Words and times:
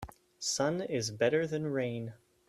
Sun 0.39 0.81
is 0.81 1.11
better 1.11 1.45
than 1.45 1.67
rain. 1.67 2.13